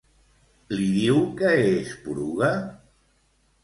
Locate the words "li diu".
0.77-1.21